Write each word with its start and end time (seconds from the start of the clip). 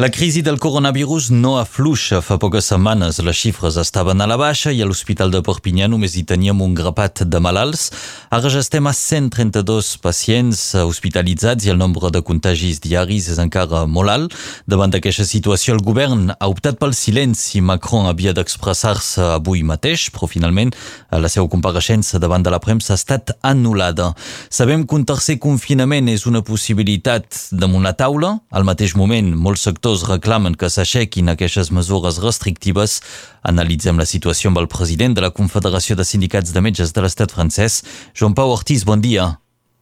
La 0.00 0.10
crisi 0.10 0.42
del 0.42 0.60
coronavirus 0.60 1.32
no 1.34 1.56
afluixa. 1.58 2.20
Fa 2.22 2.36
poques 2.38 2.68
setmanes 2.70 3.16
les 3.18 3.34
xifres 3.34 3.74
estaven 3.82 4.22
a 4.22 4.28
la 4.30 4.36
baixa 4.38 4.70
i 4.70 4.78
a 4.78 4.86
l'Hospital 4.86 5.32
de 5.34 5.40
Perpinyà 5.42 5.88
només 5.90 6.12
hi 6.14 6.22
teníem 6.22 6.60
un 6.62 6.76
grapat 6.78 7.24
de 7.26 7.40
malalts. 7.42 7.88
Ara 8.30 8.46
ja 8.46 8.60
estem 8.62 8.86
a 8.86 8.92
132 8.94 9.88
pacients 9.98 10.60
hospitalitzats 10.78 11.66
i 11.66 11.72
el 11.72 11.80
nombre 11.82 12.12
de 12.14 12.22
contagis 12.22 12.78
diaris 12.84 13.26
és 13.32 13.40
encara 13.42 13.80
molt 13.90 14.12
alt. 14.12 14.36
Davant 14.70 14.94
d'aquesta 14.94 15.26
situació, 15.26 15.74
el 15.74 15.82
govern 15.82 16.30
ha 16.30 16.46
optat 16.46 16.78
pel 16.78 16.94
silenci. 16.94 17.58
Macron 17.58 18.06
havia 18.06 18.36
d'expressar-se 18.38 19.26
avui 19.32 19.64
mateix, 19.66 20.12
però 20.14 20.30
finalment 20.30 20.70
la 21.10 21.26
seva 21.26 21.50
compareixença 21.50 22.22
davant 22.22 22.46
de 22.46 22.54
la 22.54 22.62
premsa 22.62 22.94
ha 22.94 23.00
estat 23.02 23.34
anul·lada. 23.42 24.12
Sabem 24.46 24.86
que 24.86 24.94
un 24.94 25.08
tercer 25.10 25.40
confinament 25.42 26.06
és 26.14 26.30
una 26.30 26.46
possibilitat 26.46 27.48
damunt 27.50 27.82
la 27.82 27.96
taula. 27.98 28.36
Al 28.54 28.62
mateix 28.62 28.94
moment, 28.94 29.34
molts 29.34 29.66
sectors 29.66 29.87
sectors 29.88 30.04
reclamen 30.04 30.54
que 30.54 30.68
s'aixequin 30.68 31.30
aquestes 31.32 31.70
mesures 31.72 32.18
restrictives. 32.20 33.00
Analitzem 33.42 33.96
la 33.96 34.04
situació 34.04 34.50
amb 34.50 34.60
el 34.60 34.68
president 34.68 35.14
de 35.16 35.22
la 35.24 35.30
Confederació 35.30 35.96
de 35.96 36.04
Sindicats 36.04 36.52
de 36.52 36.60
Metges 36.60 36.92
de 36.92 37.00
l'Estat 37.00 37.32
francès, 37.32 37.82
Joan 38.12 38.34
Pau 38.34 38.52
Ortiz. 38.52 38.84
Bon 38.84 39.00
dia. 39.00 39.38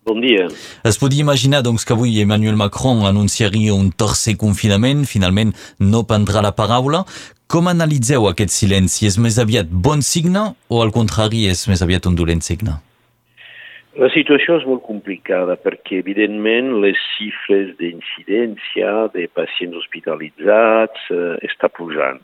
Bon 0.07 0.21
dia. 0.23 0.47
Es 0.87 0.99
podia 0.99 1.25
imaginar 1.25 1.65
doncs, 1.67 1.85
que 1.85 1.93
avui 1.93 2.21
Emmanuel 2.21 2.55
Macron 2.55 3.03
anunciaria 3.05 3.75
un 3.75 3.91
tercer 3.91 4.37
confinament, 4.37 5.03
finalment 5.07 5.55
no 5.81 6.05
prendrà 6.07 6.43
la 6.43 6.55
paraula. 6.55 7.03
Com 7.51 7.67
analitzeu 7.67 8.29
aquest 8.31 8.55
silenci? 8.55 9.09
És 9.11 9.19
més 9.19 9.41
aviat 9.43 9.67
bon 9.67 10.07
signe 10.07 10.53
o 10.69 10.83
al 10.83 10.95
contrari 10.95 11.49
és 11.51 11.67
més 11.67 11.83
aviat 11.83 12.07
un 12.07 12.15
dolent 12.15 12.47
signe? 12.47 12.79
La 13.97 14.11
situació 14.13 14.59
és 14.59 14.65
molt 14.69 14.83
complicada 14.85 15.55
perquè, 15.57 16.03
evidentment, 16.03 16.67
les 16.83 16.99
xifres 17.15 17.71
d'incidència 17.79 18.91
de 19.15 19.25
pacients 19.33 19.79
hospitalitzats 19.79 21.07
eh, 21.15 21.31
està 21.49 21.71
pujant. 21.73 22.21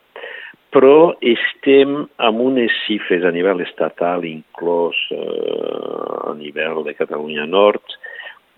Però 0.77 1.15
estem 1.25 1.95
amb 2.28 2.45
unes 2.45 2.77
xifres 2.84 3.25
a 3.25 3.33
nivell 3.33 3.65
estatal, 3.65 4.27
inclòs 4.28 5.00
eh, 5.17 6.28
a 6.28 6.34
nivell 6.37 6.83
de 6.84 6.93
Catalunya 6.98 7.48
Nord, 7.48 7.97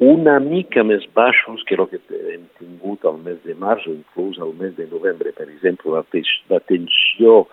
una 0.03 0.41
mica 0.43 0.83
més 0.83 1.07
baixos 1.15 1.63
que 1.69 1.79
el 1.79 1.87
que 1.93 2.03
hem 2.35 2.49
tingut 2.59 3.07
al 3.07 3.23
mes 3.23 3.39
de 3.47 3.55
març 3.55 3.87
o 3.87 3.95
inclús 3.95 4.43
al 4.43 4.57
mes 4.59 4.75
de 4.75 4.89
novembre. 4.91 5.31
Per 5.39 5.47
exemple, 5.47 5.95
la 6.51 6.63
tensió 6.67 7.45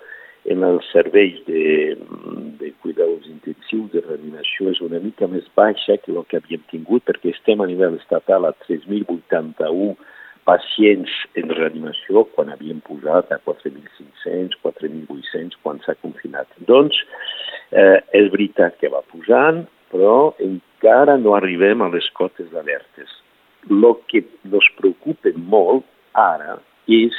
en 0.49 0.63
els 0.65 0.87
serveis 0.91 1.37
de, 1.45 1.97
de 2.59 2.71
cuidados 2.81 3.27
intensius 3.29 3.91
de 3.93 4.01
reanimació 4.01 4.71
és 4.71 4.81
una 4.81 5.01
mica 5.03 5.27
més 5.29 5.45
baixa 5.57 5.99
que 6.01 6.13
el 6.13 6.23
que 6.29 6.39
havíem 6.39 6.63
tingut 6.71 7.05
perquè 7.05 7.35
estem 7.35 7.61
a 7.61 7.69
nivell 7.69 7.99
estatal 7.99 8.47
a 8.49 8.55
3.081 8.65 9.93
pacients 10.49 11.11
en 11.37 11.53
reanimació 11.53 12.25
quan 12.33 12.49
havíem 12.49 12.81
posat 12.87 13.29
a 13.29 13.37
4.500, 13.45 14.57
4.800 14.65 15.59
quan 15.61 15.77
s'ha 15.85 15.95
confinat. 16.01 16.49
Doncs 16.65 16.97
eh, 17.69 18.01
és 18.17 18.31
veritat 18.33 18.79
que 18.81 18.89
va 18.89 19.03
pujant, 19.13 19.63
però 19.93 20.33
encara 20.41 21.19
no 21.21 21.35
arribem 21.37 21.85
a 21.85 21.91
les 21.93 22.09
cotes 22.17 22.49
d'alertes. 22.49 23.13
El 23.69 23.85
que 24.09 24.23
ens 24.25 24.73
preocupa 24.79 25.29
molt 25.37 25.85
ara 26.17 26.57
és 26.87 27.17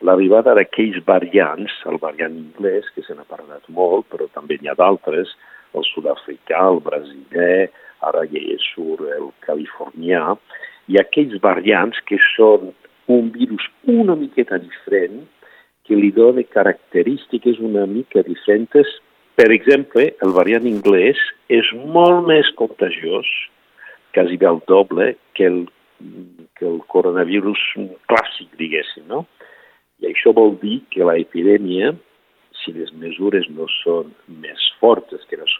l'arribada 0.00 0.54
d'aquells 0.56 0.98
variants, 1.06 1.72
el 1.90 1.98
variant 2.02 2.34
anglès, 2.34 2.88
que 2.94 3.04
se 3.06 3.14
n'ha 3.14 3.26
parlat 3.28 3.64
molt, 3.68 4.06
però 4.12 4.28
també 4.34 4.58
n'hi 4.60 4.70
ha 4.72 4.78
d'altres, 4.78 5.32
el 5.76 5.84
sud-africà, 5.92 6.62
el 6.72 6.80
brasiler, 6.84 7.68
ara 8.06 8.24
ja 8.30 8.42
surt 8.72 9.06
el 9.16 9.30
californià, 9.46 10.36
i 10.88 11.00
aquells 11.00 11.40
variants 11.42 11.98
que 12.06 12.18
són 12.34 12.72
un 13.06 13.30
virus 13.34 13.64
una 13.86 14.16
miqueta 14.18 14.58
diferent, 14.58 15.24
que 15.86 15.94
li 15.94 16.10
dona 16.10 16.42
característiques 16.42 17.60
una 17.62 17.86
mica 17.86 18.22
diferents. 18.26 18.90
Per 19.38 19.50
exemple, 19.54 20.08
el 20.24 20.32
variant 20.34 20.66
anglès 20.66 21.20
és 21.52 21.68
molt 21.94 22.26
més 22.26 22.48
contagiós, 22.58 23.28
quasi 24.16 24.38
bé 24.40 24.48
el 24.48 24.62
doble, 24.66 25.12
que 25.36 25.46
el, 25.46 25.60
que 26.58 26.66
el 26.68 26.80
coronavirus 26.92 27.62
clàssic, 28.10 28.52
diguéssim, 28.60 29.06
no? 29.10 29.24
I 30.02 30.10
això 30.10 30.32
vol 30.36 30.56
dir 30.60 30.82
que 30.92 31.04
l'epidèmia, 31.08 31.92
si 32.62 32.72
les 32.76 32.92
mesures 33.00 33.46
no 33.52 33.68
són 33.82 34.10
més 34.42 34.62
fortes 34.80 35.22
que 35.30 35.38
les, 35.40 35.52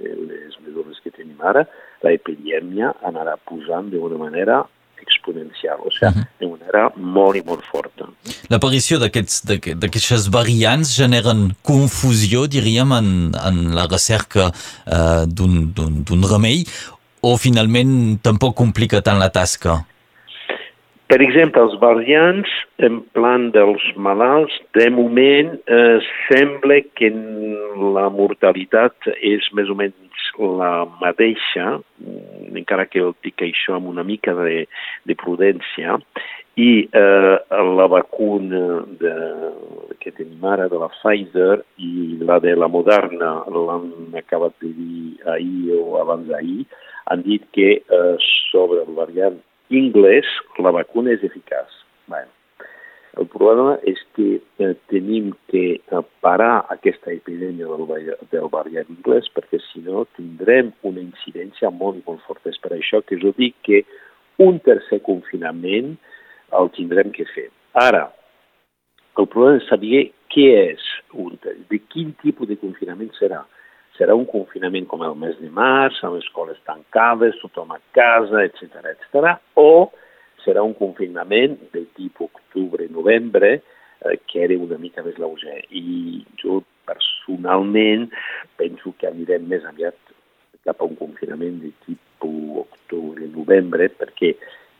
les 0.00 0.56
mesures 0.66 0.98
que 1.04 1.12
tenim 1.14 1.38
ara, 1.42 1.66
l'epidèmia 2.06 2.94
anarà 3.06 3.36
posant 3.50 3.90
d'una 3.92 4.18
manera 4.18 4.64
exponencial, 5.04 5.78
o 5.84 5.90
sigui, 5.90 6.08
uh 6.08 6.16
-huh. 6.16 6.26
de 6.40 6.46
manera 6.48 6.82
molt 6.96 7.36
i 7.36 7.42
molt 7.44 7.64
forta. 7.72 8.08
L'aparició 8.48 8.98
d'aquestes 8.98 10.28
variants 10.30 10.96
generen 10.96 11.54
confusió, 11.62 12.46
diríem, 12.46 12.90
en, 13.00 13.08
en 13.48 13.56
la 13.74 13.86
recerca 13.86 14.44
uh, 14.48 15.24
d'un 15.26 16.22
remei 16.34 16.64
o 17.20 17.36
finalment 17.36 18.20
tampoc 18.22 18.54
complica 18.56 19.02
tant 19.02 19.18
la 19.18 19.30
tasca? 19.30 19.84
Per 21.04 21.18
exemple, 21.20 21.60
els 21.60 21.74
variants 21.82 22.50
en 22.86 23.02
plan 23.12 23.50
dels 23.52 23.82
malalts, 24.00 24.54
de 24.76 24.86
moment 24.90 25.52
eh, 25.68 25.98
sembla 26.30 26.80
que 26.96 27.10
la 27.94 28.06
mortalitat 28.08 29.10
és 29.20 29.50
més 29.52 29.68
o 29.68 29.76
menys 29.76 30.30
la 30.40 30.86
mateixa, 31.02 31.76
mm, 32.00 32.56
encara 32.56 32.88
que 32.88 33.04
dic 33.22 33.44
això 33.44 33.76
amb 33.76 33.92
una 33.92 34.02
mica 34.02 34.32
de, 34.38 34.64
de 35.04 35.18
prudència, 35.20 35.98
i 36.56 36.86
eh, 36.86 37.36
la 37.50 37.86
vacuna 37.90 38.64
de, 39.00 39.14
que 40.00 40.12
tenim 40.14 40.44
ara 40.46 40.68
de 40.70 40.78
la 40.78 40.88
Pfizer 40.88 41.64
i 41.82 42.18
la 42.22 42.38
de 42.40 42.54
la 42.56 42.68
Moderna, 42.70 43.40
l'han 43.50 43.90
acabat 44.20 44.54
de 44.62 44.70
dir 44.72 45.32
ahir 45.34 45.80
o 45.80 45.98
abans 46.00 46.30
d'ahir, 46.30 46.62
han 47.10 47.26
dit 47.26 47.42
que 47.52 47.74
eh, 47.82 48.14
sobre 48.52 48.86
el 48.86 48.94
variant 48.96 49.42
inglès, 49.72 50.28
la 50.58 50.72
vacuna 50.74 51.14
és 51.14 51.22
eficaç. 51.24 51.72
Bueno, 52.06 52.30
el 53.16 53.28
problema 53.30 53.76
és 53.86 54.00
que 54.16 54.40
eh, 54.58 54.74
tenim 54.90 55.32
que 55.50 55.64
eh, 55.78 56.02
parar 56.24 56.66
aquesta 56.74 57.12
epidèmia 57.14 57.68
del, 57.70 58.10
del 58.32 58.48
variant 58.52 58.90
anglès 58.90 59.30
perquè 59.34 59.60
si 59.70 59.84
no 59.86 60.04
tindrem 60.18 60.72
una 60.82 61.02
incidència 61.02 61.70
molt 61.70 62.00
i 62.00 62.04
molt 62.06 62.24
forta. 62.26 62.50
És 62.50 62.58
per 62.58 62.74
això 62.74 63.00
que 63.06 63.20
jo 63.22 63.32
dic 63.38 63.56
que 63.66 63.84
un 64.42 64.58
tercer 64.58 65.00
confinament 65.06 65.94
el 66.58 66.70
tindrem 66.74 67.14
que 67.14 67.26
fer. 67.30 67.48
Ara, 67.78 68.08
el 69.18 69.28
problema 69.30 69.60
és 69.60 69.68
saber 69.70 70.08
què 70.34 70.48
és, 70.74 70.82
un, 71.14 71.36
de 71.38 71.78
quin 71.92 72.10
tipus 72.22 72.50
de 72.50 72.58
confinament 72.58 73.12
serà 73.18 73.44
serà 73.98 74.14
un 74.16 74.26
confinament 74.26 74.88
com 74.90 75.04
el 75.06 75.14
mes 75.18 75.36
de 75.40 75.50
març, 75.54 76.00
amb 76.06 76.18
escoles 76.18 76.58
tancades, 76.66 77.38
tothom 77.42 77.74
a 77.74 77.80
casa, 77.94 78.42
etc 78.46 78.90
etc. 78.94 79.36
o 79.60 79.90
serà 80.44 80.64
un 80.66 80.74
confinament 80.76 81.56
de 81.72 81.84
tipus 81.96 82.28
octubre-novembre, 82.32 83.52
eh, 84.04 84.16
que 84.26 84.42
era 84.44 84.58
una 84.60 84.78
mica 84.78 85.04
més 85.06 85.16
lleuger. 85.18 85.62
I 85.70 86.24
jo 86.42 86.62
personalment 86.84 88.10
penso 88.58 88.92
que 88.98 89.08
anirem 89.08 89.46
més 89.48 89.64
aviat 89.64 89.96
cap 90.64 90.80
a 90.80 90.88
un 90.88 90.98
confinament 90.98 91.62
de 91.62 91.72
tipus 91.86 92.60
octubre-novembre, 92.64 93.88
perquè 94.00 94.34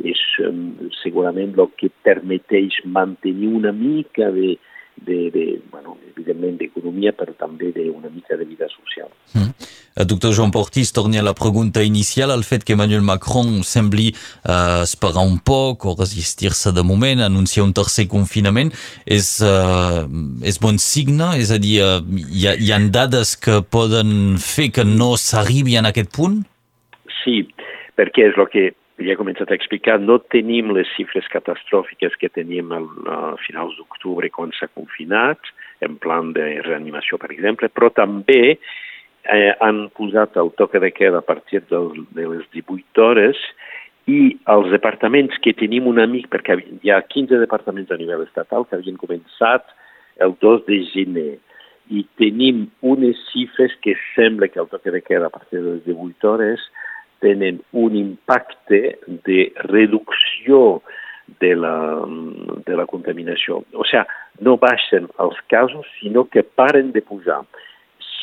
és 0.04 0.20
um, 0.42 0.91
segurament 1.03 1.54
el 1.54 1.70
que 1.78 1.91
permeteix 2.03 2.80
mantenir 2.84 3.53
una 3.60 3.70
mica 3.72 4.30
de, 4.34 4.56
de, 4.97 5.31
de 5.31 5.44
bueno, 5.71 5.97
evidentment 6.15 6.59
d'economia, 6.60 7.12
però 7.16 7.34
també 7.38 7.72
d'una 7.75 8.10
mica 8.12 8.38
de 8.38 8.47
vida 8.49 8.69
social. 8.72 9.10
Mm. 9.34 9.53
Doctor 9.94 10.32
Joan 10.34 10.50
Portis, 10.50 10.91
torni 10.91 11.19
a 11.19 11.22
la 11.22 11.34
pregunta 11.38 11.82
inicial, 11.87 12.32
el 12.34 12.43
fet 12.43 12.65
que 12.66 12.75
Emmanuel 12.75 13.04
Macron 13.06 13.62
sembli 13.62 14.09
uh, 14.10 14.83
esperar 14.83 15.22
un 15.22 15.38
poc 15.38 15.87
o 15.87 15.94
resistir-se 15.94 16.72
de 16.75 16.83
moment, 16.83 17.22
anunciar 17.22 17.62
un 17.62 17.72
tercer 17.72 18.09
confinament, 18.10 18.72
és, 19.07 19.28
uh, 19.47 20.03
és 20.42 20.59
bon 20.59 20.83
signe? 20.83 21.36
És 21.39 21.54
a 21.54 21.60
dir, 21.63 21.77
uh, 21.86 22.03
hi, 22.27 22.48
ha, 22.51 22.57
hi 22.59 22.72
ha 22.74 22.80
dades 22.91 23.36
que 23.39 23.60
poden 23.63 24.34
fer 24.42 24.72
que 24.74 24.83
no 24.83 25.15
s'arribi 25.15 25.78
en 25.78 25.86
aquest 25.86 26.10
punt? 26.16 26.42
Sí, 27.22 27.45
perquè 27.95 28.33
és 28.33 28.41
el 28.42 28.51
que 28.51 28.72
ja 29.02 29.12
he 29.12 29.18
començat 29.18 29.50
a 29.50 29.56
explicar, 29.58 29.98
no 29.98 30.20
tenim 30.30 30.70
les 30.76 30.88
xifres 30.94 31.26
catastròfiques 31.32 32.14
que 32.20 32.30
teníem 32.30 32.70
al, 32.72 32.86
a 33.10 33.18
finals 33.42 33.74
d'octubre 33.78 34.30
quan 34.30 34.54
s'ha 34.54 34.70
confinat, 34.70 35.41
en 35.82 35.98
plan 36.02 36.32
de 36.36 36.60
reanimació, 36.62 37.18
per 37.18 37.32
exemple, 37.34 37.68
però 37.74 37.91
també 37.94 38.54
eh, 38.54 39.52
han 39.60 39.88
posat 39.98 40.38
el 40.41 40.52
toque 40.58 40.80
de 40.80 40.92
queda 40.94 41.20
a 41.20 41.26
partir 41.26 41.64
del, 41.70 42.04
de 42.14 42.28
les 42.30 42.44
18 42.54 43.02
hores 43.02 43.41
i 44.06 44.36
els 44.52 44.70
departaments 44.70 45.41
que 45.42 45.56
tenim 45.56 45.88
un 45.91 45.98
amic, 45.98 46.28
perquè 46.30 46.60
hi 46.84 46.92
ha 46.92 47.00
15 47.02 47.41
departaments 47.42 47.91
a 47.91 47.98
nivell 47.98 48.22
estatal 48.26 48.68
que 48.68 48.78
havien 48.78 49.00
començat 49.00 49.74
el 50.22 50.36
2 50.44 50.66
de 50.68 50.80
gener, 50.92 51.32
i 51.92 52.04
tenim 52.16 52.64
unes 52.80 53.18
xifres 53.32 53.74
que 53.84 53.92
sembla 54.14 54.48
que 54.48 54.60
el 54.60 54.70
toque 54.70 54.92
de 54.94 55.02
queda 55.04 55.26
a 55.26 55.34
partir 55.34 55.60
de 55.60 55.74
les 55.74 55.84
18 55.84 56.30
hores 56.30 56.62
tenen 57.22 57.61
un 57.72 57.97
impacte 57.97 58.99
de 59.07 59.53
reducció 59.69 60.83
de 61.41 61.55
la, 61.57 61.77
de 62.66 62.77
la 62.77 62.87
contaminació. 62.87 63.63
O 63.72 63.87
sigui, 63.89 64.05
no 64.45 64.57
baixen 64.61 65.09
els 65.22 65.39
casos, 65.53 65.87
sinó 66.01 66.27
que 66.28 66.43
paren 66.45 66.93
de 66.93 67.03
pujar. 67.03 67.43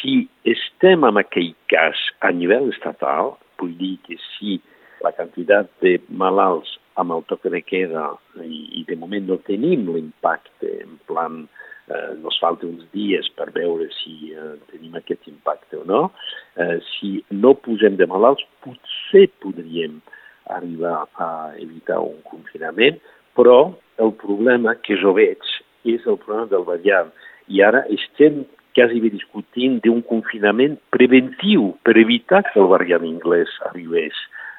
Si 0.02 0.26
estem 0.50 1.06
en 1.08 1.22
aquell 1.22 1.54
cas 1.72 1.98
a 2.22 2.32
nivell 2.36 2.70
estatal, 2.74 3.36
vull 3.62 3.74
dir 3.80 3.96
que 4.06 4.18
si 4.34 4.60
la 5.02 5.14
quantitat 5.18 5.70
de 5.82 5.98
malalts 6.10 6.78
amb 7.02 7.16
el 7.16 7.24
toque 7.30 7.50
de 7.50 7.62
queda 7.66 8.12
i, 8.44 8.82
i 8.82 8.86
de 8.88 8.98
moment 9.00 9.26
no 9.30 9.40
tenim 9.48 9.88
l'impacte 9.90 10.74
en 10.84 10.98
plan 11.10 11.44
eh, 11.46 11.71
nos 12.22 12.38
falta 12.40 12.68
uns 12.68 12.84
dies 12.94 13.28
per 13.38 13.50
veure 13.56 13.88
si 14.02 14.34
eh, 14.34 14.56
tenim 14.72 14.96
aquest 15.00 15.28
impacte 15.32 15.80
o 15.82 15.86
no. 15.88 16.02
Eh, 16.56 16.80
si 16.94 17.20
no 17.30 17.56
posem 17.60 17.98
de 18.00 18.08
malalts, 18.10 18.44
potser 18.66 19.28
podríem 19.44 20.00
arribar 20.52 21.08
a 21.16 21.30
evitar 21.62 22.00
un 22.04 22.20
confinament, 22.28 23.00
però 23.38 23.74
el 24.02 24.14
problema 24.20 24.76
que 24.84 24.98
jo 25.00 25.14
veig 25.16 25.44
és 25.88 26.04
el 26.06 26.18
problema 26.22 26.50
del 26.52 26.66
variant. 26.68 27.12
I 27.52 27.64
ara 27.66 27.86
estem 27.94 28.44
quasi 28.76 29.02
bé 29.04 29.12
discutint 29.12 29.80
d'un 29.84 30.02
confinament 30.08 30.78
preventiu 30.96 31.74
per 31.84 31.98
evitar 32.00 32.44
que 32.48 32.60
el 32.62 32.70
variant 32.72 33.06
anglès 33.08 33.52
arribés 33.70 34.16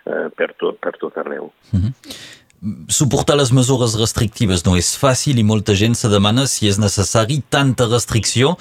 eh, 0.07 0.29
per, 0.37 0.53
tot, 0.61 0.79
per 0.81 0.95
tot 1.01 1.17
arreu. 1.17 1.51
Mm 1.73 1.81
-hmm. 1.81 1.93
Suportar 2.87 3.35
les 3.35 3.51
mesures 3.51 3.97
restrictives 3.99 4.63
no 4.63 4.77
és 4.79 4.93
fàcil 4.95 5.41
i 5.41 5.45
molta 5.47 5.75
gent 5.75 5.97
se 5.99 6.07
demana 6.13 6.45
si 6.47 6.69
és 6.71 6.79
necessari 6.79 7.41
tanta 7.51 7.89
restricció 7.91 8.53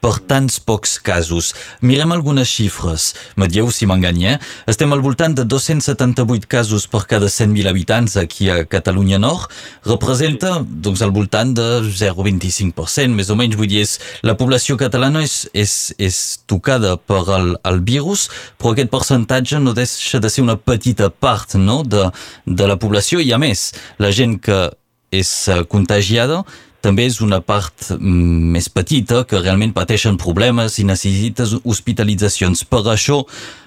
per 0.00 0.16
tants 0.26 0.58
pocs 0.64 0.98
casos. 1.04 1.52
Mirem 1.84 2.12
algunes 2.12 2.48
xifres. 2.48 3.12
Me 3.36 3.48
dieu 3.48 3.70
si 3.74 3.86
m'enganya. 3.88 4.38
Estem 4.70 4.92
al 4.92 5.02
voltant 5.04 5.36
de 5.36 5.44
278 5.44 6.48
casos 6.50 6.86
per 6.90 7.04
cada 7.10 7.28
100.000 7.28 7.68
habitants 7.68 8.16
aquí 8.20 8.50
a 8.50 8.64
Catalunya 8.64 9.20
Nord. 9.20 9.50
Representa 9.86 10.58
doncs, 10.64 11.02
al 11.04 11.12
voltant 11.14 11.54
de 11.56 11.68
0,25%, 11.86 13.14
més 13.14 13.30
o 13.30 13.36
menys. 13.38 13.58
Vull 13.60 13.70
dir, 13.70 13.84
és, 13.84 13.98
la 14.26 14.36
població 14.40 14.78
catalana 14.80 15.24
és, 15.26 15.44
és, 15.52 15.76
és 16.00 16.40
tocada 16.50 16.96
per 16.96 17.22
el, 17.36 17.54
el 17.68 17.80
virus, 17.84 18.28
però 18.58 18.74
aquest 18.74 18.92
percentatge 18.92 19.60
no 19.60 19.76
deixa 19.76 20.20
de 20.20 20.32
ser 20.32 20.44
una 20.46 20.56
petita 20.56 21.10
part 21.10 21.56
no? 21.60 21.82
de, 21.84 22.08
de 22.46 22.68
la 22.68 22.78
població 22.80 23.20
i, 23.20 23.32
a 23.32 23.40
més, 23.40 23.70
la 24.00 24.12
gent 24.14 24.38
que 24.40 24.68
és 25.10 25.30
eh, 25.50 25.62
contagiada 25.68 26.44
també 26.84 27.06
és 27.08 27.20
una 27.24 27.40
part 27.44 27.90
mm, 27.96 28.52
més 28.54 28.68
petita 28.72 29.22
que 29.28 29.40
realment 29.40 29.74
pateixen 29.76 30.18
problemes 30.20 30.78
i 30.80 30.86
necessiten 30.88 31.60
hospitalitzacions. 31.64 32.64
Per 32.68 32.82
això, 32.92 33.20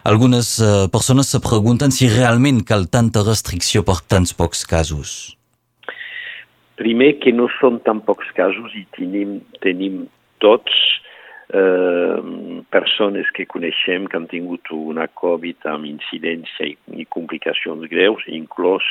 algunes 0.10 0.56
uh, 0.62 0.88
persones 0.94 1.30
se 1.34 1.42
pregunten 1.44 1.94
si 1.94 2.10
realment 2.12 2.64
cal 2.68 2.90
tanta 2.90 3.24
restricció 3.26 3.86
per 3.86 4.02
tants 4.08 4.34
pocs 4.38 4.66
casos. 4.70 5.36
Primer, 6.82 7.14
que 7.22 7.32
no 7.32 7.48
són 7.60 7.80
tan 7.86 8.02
pocs 8.02 8.34
casos 8.38 8.74
i 8.76 8.84
tenim, 8.98 9.38
tenim 9.62 10.08
tots 10.42 10.74
eh, 11.54 12.64
persones 12.74 13.30
que 13.32 13.46
coneixem 13.46 14.08
que 14.10 14.18
han 14.18 14.28
tingut 14.32 14.72
una 14.74 15.08
Covid 15.08 15.68
amb 15.70 15.88
incidència 15.90 16.72
i, 16.72 16.78
i 16.98 17.06
complicacions 17.14 17.86
greus, 17.92 18.26
inclòs 18.28 18.88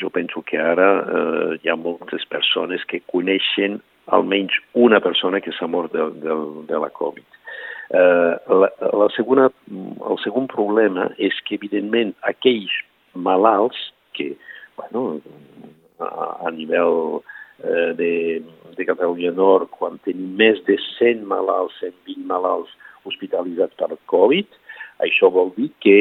jo 0.00 0.10
penso 0.14 0.42
que 0.46 0.60
ara 0.62 0.88
eh, 1.02 1.58
hi 1.62 1.70
ha 1.70 1.76
moltes 1.76 2.24
persones 2.30 2.84
que 2.88 3.02
coneixen 3.12 3.80
almenys 4.14 4.56
una 4.72 5.02
persona 5.04 5.42
que 5.44 5.52
s'ha 5.52 5.68
mort 5.68 5.92
de, 5.92 6.08
de, 6.22 6.36
de 6.70 6.80
la 6.80 6.88
Covid. 6.94 7.26
Eh, 7.88 8.34
la, 8.62 8.68
la 9.02 9.08
segona, 9.16 9.48
el 9.68 10.20
segon 10.24 10.48
problema 10.48 11.10
és 11.16 11.36
que, 11.44 11.56
evidentment, 11.60 12.14
aquells 12.28 12.72
malalts 13.16 13.90
que, 14.16 14.32
bueno, 14.80 15.20
a, 16.00 16.08
a 16.48 16.52
nivell 16.54 17.20
eh, 17.64 17.92
de, 17.98 18.12
de 18.78 18.86
Catalunya 18.88 19.32
Nord, 19.36 19.72
quan 19.74 19.98
tenim 20.06 20.36
més 20.38 20.62
de 20.68 20.78
100 20.98 21.26
malalts, 21.28 21.76
120 21.82 22.24
malalts 22.30 22.72
hospitalitzats 23.08 23.76
per 23.78 23.98
Covid, 24.10 24.48
això 25.04 25.30
vol 25.34 25.52
dir 25.56 25.70
que 25.82 25.98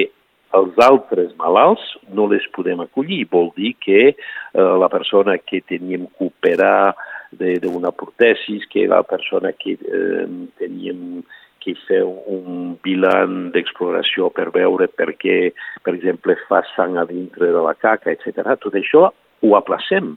els 0.57 0.77
altres 0.79 1.33
malalts 1.39 1.83
no 2.15 2.27
les 2.31 2.45
podem 2.56 2.81
acollir. 2.83 3.25
Vol 3.31 3.51
dir 3.57 3.74
que 3.83 4.01
eh, 4.07 4.15
la 4.56 4.89
persona 4.89 5.38
que 5.38 5.62
teníem 5.62 6.07
que 6.07 6.29
operar 6.31 6.95
d'una 7.35 7.91
protesi, 7.91 8.62
que 8.71 8.88
la 8.88 9.03
persona 9.03 9.51
que 9.51 9.75
eh, 9.75 10.27
teníem 10.59 11.23
que 11.59 11.73
fer 11.83 12.03
un 12.06 12.77
bilan 12.83 13.50
d'exploració 13.51 14.30
per 14.31 14.47
veure 14.56 14.88
per 14.88 15.12
què, 15.19 15.51
per 15.83 15.97
exemple, 15.97 16.38
fa 16.47 16.62
sang 16.75 16.95
a 16.95 17.03
dintre 17.09 17.51
de 17.51 17.63
la 17.65 17.75
caca, 17.75 18.13
etc. 18.13 18.56
Tot 18.63 18.77
això 18.80 19.09
ho 19.12 19.56
aplacem. 19.57 20.15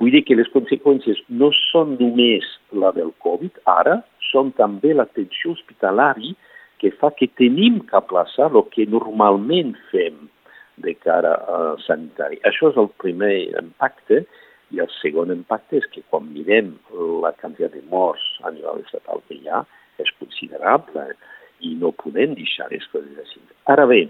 Vull 0.00 0.14
dir 0.14 0.22
que 0.24 0.36
les 0.38 0.48
conseqüències 0.48 1.18
no 1.28 1.50
són 1.52 1.98
només 2.00 2.46
la 2.82 2.88
del 2.96 3.12
Covid, 3.20 3.60
ara 3.68 3.98
són 4.30 4.54
també 4.56 4.94
l'atenció 4.96 5.52
hospitalària 5.52 6.32
que 6.80 6.92
fa 6.96 7.10
que 7.12 7.28
tenim 7.36 7.82
que 7.88 7.98
aplaçar 7.98 8.48
el 8.48 8.64
que 8.72 8.86
normalment 8.88 9.74
fem 9.90 10.16
de 10.80 10.94
cara 10.96 11.34
al 11.54 11.76
sanitari. 11.84 12.40
Això 12.48 12.70
és 12.72 12.78
el 12.80 12.88
primer 13.02 13.34
impacte 13.60 14.22
i 14.72 14.80
el 14.80 14.88
segon 15.00 15.34
impacte 15.34 15.82
és 15.82 15.88
que 15.92 16.02
quan 16.08 16.30
mirem 16.32 16.72
la 17.20 17.34
quantitat 17.42 17.76
de 17.76 17.84
morts 17.92 18.24
a 18.40 18.54
nivell 18.54 18.80
estatal 18.86 19.20
que 19.28 19.36
hi 19.36 19.52
ha 19.52 19.64
és 20.00 20.08
considerable 20.22 21.10
i 21.60 21.74
no 21.76 21.92
podem 22.00 22.32
deixar 22.38 22.70
les 22.72 22.86
coses 22.94 23.20
així. 23.20 23.42
Ara 23.68 23.84
bé, 23.90 24.06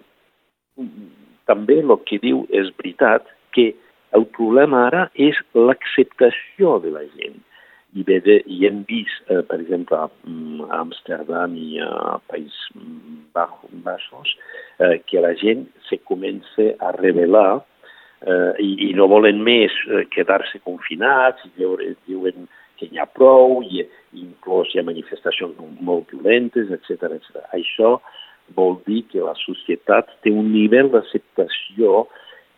també 1.50 1.80
el 1.82 1.96
que 2.06 2.20
diu 2.22 2.44
és 2.54 2.70
veritat 2.78 3.26
que 3.56 3.72
el 4.16 4.26
problema 4.36 4.86
ara 4.88 5.06
és 5.14 5.38
l'acceptació 5.54 6.78
de 6.84 6.92
la 6.96 7.06
gent 7.14 7.38
i, 7.94 8.04
bé, 8.06 8.20
de, 8.22 8.36
i 8.46 8.66
hem 8.68 8.84
vist, 8.88 9.22
eh, 9.30 9.40
per 9.46 9.58
exemple, 9.58 9.98
a 9.98 10.76
Amsterdam 10.78 11.56
i 11.58 11.80
a 11.82 12.18
Païs 12.30 12.54
Baixos, 13.34 14.36
eh, 14.78 15.00
que 15.06 15.22
la 15.22 15.32
gent 15.38 15.66
se 15.88 15.98
comença 16.06 16.70
a 16.78 16.92
revelar 16.94 17.58
eh, 17.58 18.52
i, 18.62 18.70
i 18.86 18.92
no 18.94 19.08
volen 19.10 19.42
més 19.46 19.74
eh, 19.88 20.04
quedar-se 20.14 20.62
confinats, 20.62 21.42
i 21.48 21.52
veure, 21.58 21.94
diuen 22.06 22.46
que 22.78 22.88
hi 22.88 23.00
ha 23.00 23.08
prou, 23.10 23.58
i, 23.66 23.82
i 23.82 24.22
inclús 24.22 24.70
hi 24.72 24.80
ha 24.80 24.86
manifestacions 24.86 25.58
molt 25.82 26.14
violentes, 26.14 26.70
etc 26.78 27.16
etc. 27.18 27.42
Això 27.56 27.96
vol 28.54 28.78
dir 28.86 29.02
que 29.10 29.22
la 29.22 29.34
societat 29.38 30.14
té 30.22 30.30
un 30.30 30.52
nivell 30.54 30.94
d'acceptació 30.94 32.06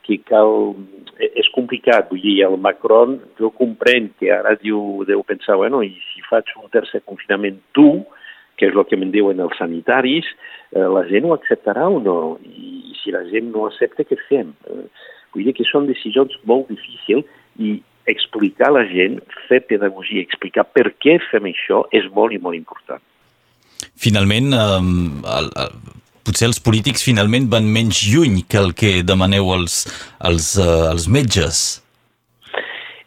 que 0.06 0.20
cal... 0.28 0.74
Eh, 1.22 1.30
és 1.38 1.48
complicat, 1.54 2.08
vull 2.10 2.22
dir, 2.24 2.40
el 2.46 2.58
Macron, 2.58 3.18
jo 3.38 3.52
comprenc 3.54 4.16
que 4.20 4.32
ara 4.34 4.56
diu, 4.58 5.04
deu 5.08 5.22
pensar, 5.26 5.58
bueno, 5.60 5.82
i 5.86 5.94
si 6.10 6.24
faig 6.26 6.50
un 6.58 6.70
tercer 6.72 7.02
confinament 7.06 7.60
tu, 7.76 8.02
que 8.58 8.68
és 8.68 8.74
el 8.76 8.86
que 8.88 8.98
me'n 8.98 9.12
diuen 9.14 9.40
els 9.42 9.54
sanitaris, 9.58 10.26
eh, 10.74 10.88
la 10.96 11.04
gent 11.10 11.28
ho 11.28 11.36
acceptarà 11.36 11.86
o 11.90 12.02
no? 12.02 12.18
I, 12.42 12.96
si 13.02 13.14
la 13.14 13.22
gent 13.30 13.52
no 13.54 13.68
accepta, 13.68 14.06
què 14.08 14.18
fem? 14.28 14.52
Eh, 14.66 14.84
vull 15.34 15.48
dir 15.48 15.56
que 15.56 15.66
són 15.68 15.88
decisions 15.88 16.34
molt 16.48 16.68
difícils 16.70 17.26
i 17.62 17.78
explicar 18.10 18.72
a 18.72 18.78
la 18.80 18.84
gent, 18.90 19.20
fer 19.46 19.62
pedagogia, 19.70 20.22
explicar 20.26 20.66
per 20.74 20.90
què 20.98 21.20
fem 21.30 21.46
això 21.52 21.84
és 21.94 22.08
molt 22.14 22.34
i 22.34 22.42
molt 22.42 22.58
important. 22.58 23.02
Finalment, 24.02 24.50
eh, 24.58 24.78
el, 25.38 25.50
el, 25.64 25.76
potser 26.26 26.48
els 26.50 26.60
polítics 26.62 27.04
finalment 27.06 27.48
van 27.52 27.68
menys 27.68 28.04
lluny 28.08 28.42
que 28.48 28.60
el 28.60 28.72
que 28.78 29.00
demaneu 29.06 29.52
als, 29.54 29.82
als, 30.18 30.54
uh, 30.60 30.90
als 30.90 31.08
metges. 31.10 31.82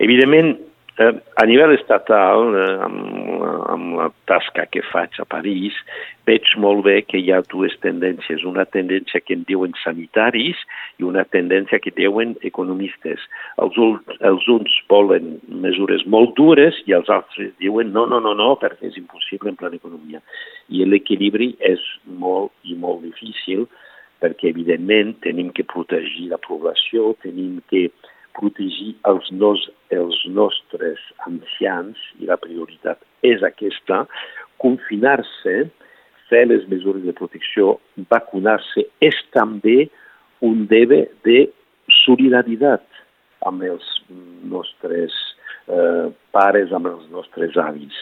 Evidentment, 0.03 0.55
eh, 0.97 1.13
a 1.35 1.45
nivell 1.45 1.73
estatal, 1.75 2.55
eh, 2.55 2.77
amb, 2.85 3.43
amb 3.73 3.95
la 3.99 4.09
tasca 4.29 4.65
que 4.71 4.83
faig 4.91 5.19
a 5.19 5.25
París, 5.25 5.77
veig 6.25 6.47
molt 6.61 6.83
bé 6.87 7.01
que 7.05 7.19
hi 7.21 7.31
ha 7.31 7.41
dues 7.51 7.75
tendències. 7.83 8.45
Una 8.47 8.65
tendència 8.65 9.21
que 9.21 9.35
en 9.37 9.45
diuen 9.49 9.75
sanitaris 9.83 10.61
i 10.99 11.07
una 11.07 11.25
tendència 11.25 11.79
que 11.83 11.93
diuen 11.95 12.35
economistes. 12.41 13.23
Els, 13.61 13.79
els 14.19 14.49
uns 14.51 14.79
volen 14.89 15.39
mesures 15.47 16.05
molt 16.07 16.35
dures 16.39 16.81
i 16.85 16.95
els 16.97 17.09
altres 17.09 17.53
diuen 17.61 17.93
no, 17.93 18.05
no, 18.09 18.21
no, 18.23 18.33
no, 18.37 18.53
perquè 18.61 18.89
és 18.89 18.99
impossible 19.01 19.51
en 19.51 19.59
plan 19.59 19.75
economia 19.75 20.23
i 20.69 20.85
l'equilibri 20.85 21.53
és 21.63 21.81
molt 22.05 22.53
i 22.65 22.77
molt 22.79 23.03
difícil 23.05 23.67
perquè, 24.23 24.49
evidentment, 24.49 25.13
tenim 25.25 25.51
que 25.53 25.65
protegir 25.67 26.29
la 26.31 26.39
població, 26.41 27.13
tenim 27.21 27.59
que 27.69 27.89
protegir 28.37 28.93
els, 29.09 29.29
nos, 29.31 29.65
els 29.93 30.21
nostres 30.31 31.01
ancians 31.27 31.99
i 32.19 32.29
la 32.29 32.37
prioritat 32.41 33.01
és 33.25 33.43
aquesta, 33.45 34.03
confinar-se, 34.61 35.65
fer 36.29 36.45
les 36.49 36.65
mesures 36.71 37.03
de 37.05 37.13
protecció, 37.13 37.77
vacunar-se, 38.09 38.87
és 39.03 39.17
també 39.35 39.85
un 40.45 40.65
debe 40.69 41.05
de 41.27 41.45
solidaritat 42.03 42.85
amb 43.45 43.63
els 43.65 43.85
nostres 44.49 45.13
eh, 45.69 46.07
pares, 46.33 46.73
amb 46.73 46.89
els 46.89 47.05
nostres 47.13 47.57
avis 47.61 47.97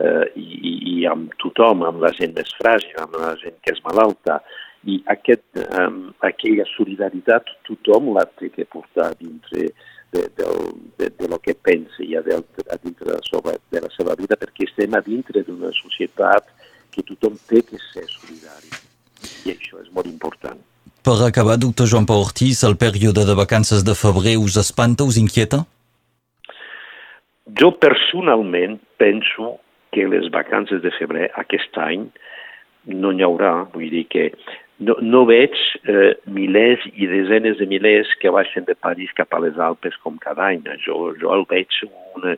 eh, 0.00 0.26
i, 0.38 0.72
i 0.94 0.96
amb 1.10 1.34
tothom, 1.42 1.84
amb 1.86 2.02
la 2.02 2.12
gent 2.18 2.34
més 2.36 2.50
fràgil, 2.58 2.96
amb 3.02 3.18
la 3.20 3.34
gent 3.42 3.58
que 3.62 3.74
és 3.76 3.84
malalta. 3.86 4.40
I 4.86 5.00
aquest, 5.10 5.44
eh, 5.58 5.88
aquella 6.22 6.66
solidaritat 6.76 7.50
tothom 7.66 8.12
la 8.14 8.24
té 8.38 8.52
que 8.54 8.66
portar 8.70 9.10
dintre 9.18 9.70
de, 10.12 10.22
de, 10.36 10.46
de, 10.98 11.10
de 11.18 11.28
lo 11.28 11.38
que 11.38 11.54
pensa 11.54 12.04
ja 12.06 12.22
de, 12.22 12.38
a 12.70 12.76
dintre 12.82 13.10
de 13.10 13.12
la, 13.12 13.24
seva, 13.26 13.54
de 13.70 13.80
la 13.80 13.90
seva 13.96 14.14
vida, 14.16 14.38
perquè 14.40 14.68
estem 14.68 14.94
a 14.94 15.02
dintre 15.04 15.42
d'una 15.44 15.72
societat 15.76 16.48
que 16.94 17.04
tothom 17.04 17.36
té 17.50 17.62
que 17.66 17.80
ser 17.90 18.06
solidari. 18.08 18.72
I 19.44 19.54
això 19.56 19.82
és 19.82 19.90
molt 19.92 20.08
important. 20.08 20.60
Per 21.04 21.16
acabar, 21.24 21.56
doctor 21.56 21.88
Joan 21.88 22.06
Pau 22.06 22.22
Ortiz, 22.24 22.62
el 22.66 22.76
període 22.76 23.24
de 23.24 23.34
vacances 23.36 23.84
de 23.84 23.94
febrer 23.96 24.36
us 24.38 24.56
espanta, 24.60 25.04
us 25.04 25.18
inquieta? 25.20 25.62
Jo 27.58 27.72
personalment 27.80 28.76
penso 29.00 29.56
que 29.92 30.04
les 30.06 30.28
vacances 30.30 30.82
de 30.82 30.92
febrer 30.98 31.30
aquest 31.40 31.78
any 31.80 32.08
no 32.88 33.12
n'hi 33.12 33.24
haurà, 33.24 33.52
vull 33.72 33.88
dir 33.92 34.04
que 34.12 34.26
no, 34.78 34.94
no 35.02 35.24
veig 35.26 35.54
eh, 35.90 36.12
milers 36.30 36.84
i 36.94 37.08
desenes 37.10 37.58
de 37.58 37.66
milers 37.70 38.10
que 38.22 38.30
baixen 38.34 38.66
de 38.68 38.76
París 38.78 39.14
cap 39.18 39.34
a 39.34 39.40
les 39.42 39.58
Alpes 39.58 39.96
com 40.04 40.18
cada 40.22 40.50
any. 40.52 40.62
Jo, 40.84 41.14
jo 41.18 41.32
el 41.34 41.44
veig 41.50 41.80
una, 42.14 42.36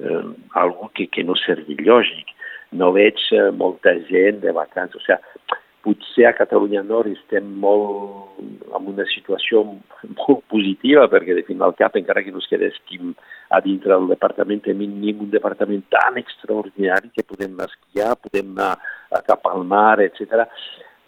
eh, 0.00 0.24
algo 0.60 0.90
que, 0.94 1.08
que 1.08 1.24
no 1.24 1.38
servi 1.40 1.78
lògic. 1.80 2.34
No 2.76 2.92
veig 2.92 3.22
eh, 3.32 3.48
molta 3.56 3.96
gent 4.10 4.42
de 4.44 4.52
vacances. 4.52 5.00
O 5.00 5.06
sigui, 5.06 5.56
potser 5.88 6.26
a 6.28 6.34
Catalunya 6.36 6.82
Nord 6.84 7.14
estem 7.14 7.46
molt 7.62 8.36
en 8.76 8.88
una 8.92 9.06
situació 9.08 9.62
molt 9.64 10.42
positiva 10.52 11.06
perquè 11.08 11.36
de 11.38 11.44
fin 11.46 11.62
al 11.62 11.76
cap, 11.78 11.96
encara 11.96 12.24
que 12.26 12.34
no 12.34 12.42
es 12.42 12.48
quedéssim 12.50 13.14
a 13.54 13.62
dintre 13.64 13.94
del 13.94 14.10
departament, 14.10 14.60
tenim 14.66 15.22
un 15.22 15.30
departament 15.32 15.86
tan 15.88 16.18
extraordinari 16.20 17.08
que 17.14 17.24
podem 17.24 17.54
esquiar, 17.64 18.18
podem 18.20 18.50
anar 18.58 19.22
cap 19.24 19.46
al 19.48 19.64
mar, 19.64 20.02
etc. 20.04 20.44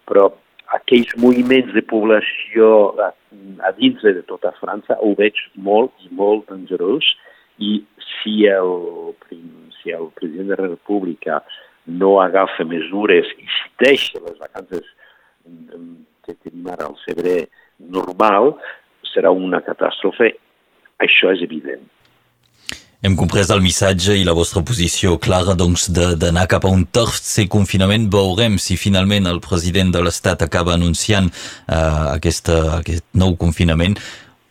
Però 0.09 0.31
aquells 0.77 1.13
moviments 1.19 1.73
de 1.75 1.83
població 1.83 2.69
a, 3.03 3.11
a 3.67 3.73
dintre 3.79 4.15
de 4.17 4.23
tota 4.29 4.53
França 4.61 4.99
ho 5.03 5.15
veig 5.19 5.39
molt 5.55 5.93
i 6.07 6.11
molt 6.15 6.47
dangerós 6.51 7.09
i 7.61 7.81
si 8.11 8.47
el, 8.49 8.73
si 9.81 9.93
el 9.95 10.09
president 10.17 10.53
de 10.53 10.59
la 10.61 10.71
República 10.71 11.41
no 11.87 12.19
agafa 12.23 12.65
mesures 12.65 13.31
i 13.39 13.47
si 13.47 13.71
deixa 13.83 14.23
les 14.23 14.39
vacances 14.39 14.87
que 16.25 16.37
tenim 16.45 16.69
ara 16.71 16.87
al 16.87 16.99
febrer 17.05 17.49
normal, 17.81 18.55
serà 19.11 19.33
una 19.33 19.63
catàstrofe. 19.65 20.35
Això 21.01 21.33
és 21.35 21.43
evident. 21.43 21.87
Hem 23.01 23.15
comprès 23.17 23.49
el 23.49 23.63
missatge 23.65 24.13
i 24.13 24.27
la 24.29 24.35
vostra 24.37 24.61
posició 24.61 25.15
clara 25.25 25.55
doncs, 25.57 25.87
d'anar 26.21 26.43
cap 26.53 26.67
a 26.69 26.73
un 26.75 26.83
tercer 26.85 27.47
confinament. 27.49 28.11
Veurem 28.13 28.59
si 28.61 28.77
finalment 28.77 29.25
el 29.31 29.41
president 29.41 29.89
de 29.95 30.03
l'Estat 30.05 30.43
acaba 30.45 30.75
anunciant 30.75 31.31
uh, 31.33 32.11
aquesta, 32.13 32.59
aquest 32.83 33.07
nou 33.17 33.39
confinament. 33.41 33.97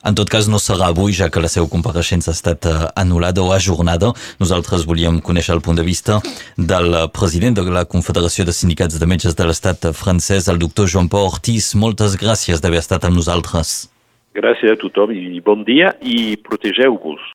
En 0.02 0.18
tot 0.18 0.32
cas, 0.34 0.48
no 0.50 0.58
serà 0.58 0.88
avui, 0.90 1.14
ja 1.14 1.28
que 1.30 1.44
la 1.44 1.52
seva 1.52 1.70
compareixença 1.70 2.32
ha 2.34 2.38
estat 2.40 2.66
uh, 2.66 2.88
anul·lada 2.98 3.46
o 3.46 3.54
ajornada. 3.54 4.16
Nosaltres 4.42 4.88
volíem 4.90 5.22
conèixer 5.22 5.54
el 5.54 5.62
punt 5.62 5.78
de 5.78 5.86
vista 5.86 6.18
del 6.58 6.98
president 7.14 7.62
de 7.62 7.70
la 7.70 7.86
Confederació 7.86 8.50
de 8.50 8.56
Sindicats 8.58 8.98
de 8.98 9.12
Metges 9.14 9.38
de 9.38 9.46
l'Estat 9.46 9.92
francès, 9.94 10.50
el 10.50 10.58
doctor 10.58 10.90
Joan 10.90 11.14
Pau 11.14 11.30
Ortiz. 11.30 11.76
Moltes 11.78 12.18
gràcies 12.18 12.66
d'haver 12.66 12.82
estat 12.82 13.06
amb 13.06 13.22
nosaltres. 13.22 13.92
Gràcies 14.34 14.74
a 14.74 14.82
tothom 14.82 15.14
i 15.14 15.38
bon 15.46 15.62
dia 15.70 15.94
i 16.02 16.34
protegeu-vos. 16.50 17.22